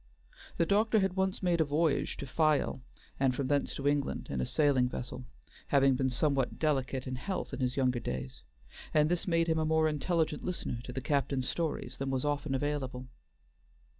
[0.57, 2.81] The doctor had once made a voyage to Fayal
[3.19, 5.25] and from thence to England in a sailing vessel,
[5.67, 8.41] having been somewhat delicate in health in his younger days,
[8.95, 12.55] and this made him a more intelligent listener to the captain's stories than was often
[12.55, 13.09] available.